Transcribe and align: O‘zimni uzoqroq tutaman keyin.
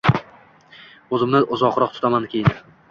O‘zimni 1.19 1.43
uzoqroq 1.59 1.97
tutaman 1.99 2.29
keyin. 2.35 2.63